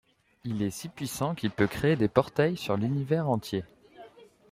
Il 0.45 0.63
est 0.63 0.71
si 0.71 0.89
puissant 0.89 1.35
qu'il 1.35 1.51
peut 1.51 1.67
créer 1.67 1.95
des 1.95 2.07
portails 2.07 2.57
sur 2.57 2.75
l'Univers 2.75 3.29
entier. 3.29 3.63